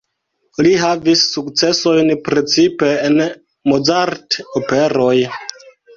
Li 0.67 0.69
havis 0.83 1.25
sukcesojn 1.33 2.09
precipe 2.29 2.89
en 3.11 3.19
Mozart-operoj. 3.73 5.17